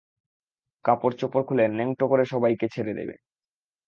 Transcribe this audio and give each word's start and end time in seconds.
কাপড়চোপড় 0.85 1.43
খুলে 1.47 1.65
ন্যাংটো 1.69 2.05
করে 2.07 2.23
সবাইকে 2.25 2.65
ছেড়ে 2.73 2.93
দেবে। 2.93 3.15